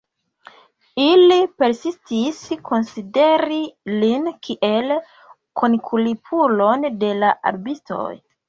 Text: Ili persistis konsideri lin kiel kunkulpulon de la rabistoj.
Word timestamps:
Ili 1.03 1.35
persistis 1.63 2.39
konsideri 2.71 3.59
lin 3.99 4.27
kiel 4.49 4.97
kunkulpulon 5.63 6.91
de 7.05 7.17
la 7.23 7.35
rabistoj. 7.55 8.11